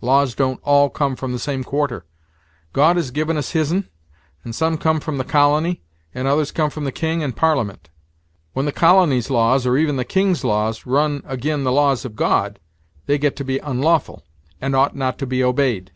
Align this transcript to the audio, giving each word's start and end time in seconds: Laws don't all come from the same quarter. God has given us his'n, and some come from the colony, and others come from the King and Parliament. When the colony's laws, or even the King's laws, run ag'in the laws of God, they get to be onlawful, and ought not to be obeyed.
Laws 0.00 0.36
don't 0.36 0.60
all 0.62 0.88
come 0.88 1.16
from 1.16 1.32
the 1.32 1.38
same 1.40 1.64
quarter. 1.64 2.04
God 2.72 2.94
has 2.94 3.10
given 3.10 3.36
us 3.36 3.50
his'n, 3.54 3.88
and 4.44 4.54
some 4.54 4.78
come 4.78 5.00
from 5.00 5.18
the 5.18 5.24
colony, 5.24 5.82
and 6.14 6.28
others 6.28 6.52
come 6.52 6.70
from 6.70 6.84
the 6.84 6.92
King 6.92 7.24
and 7.24 7.34
Parliament. 7.34 7.90
When 8.52 8.66
the 8.66 8.70
colony's 8.70 9.30
laws, 9.30 9.66
or 9.66 9.76
even 9.76 9.96
the 9.96 10.04
King's 10.04 10.44
laws, 10.44 10.86
run 10.86 11.24
ag'in 11.26 11.64
the 11.64 11.72
laws 11.72 12.04
of 12.04 12.14
God, 12.14 12.60
they 13.06 13.18
get 13.18 13.34
to 13.34 13.44
be 13.44 13.58
onlawful, 13.62 14.22
and 14.60 14.76
ought 14.76 14.94
not 14.94 15.18
to 15.18 15.26
be 15.26 15.42
obeyed. 15.42 15.90